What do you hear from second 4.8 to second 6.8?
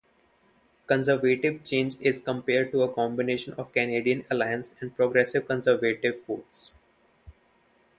and Progressive Conservative votes.